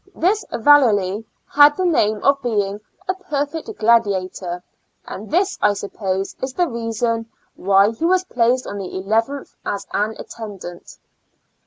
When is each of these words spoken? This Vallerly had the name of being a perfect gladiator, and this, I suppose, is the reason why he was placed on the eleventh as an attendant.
This 0.15 0.43
Vallerly 0.51 1.25
had 1.47 1.77
the 1.77 1.85
name 1.85 2.23
of 2.23 2.41
being 2.41 2.81
a 3.07 3.13
perfect 3.13 3.69
gladiator, 3.77 4.63
and 5.05 5.29
this, 5.29 5.59
I 5.61 5.73
suppose, 5.73 6.35
is 6.41 6.53
the 6.53 6.67
reason 6.67 7.29
why 7.55 7.91
he 7.91 8.05
was 8.05 8.23
placed 8.23 8.65
on 8.65 8.79
the 8.79 8.97
eleventh 8.97 9.53
as 9.63 9.85
an 9.93 10.15
attendant. 10.17 10.97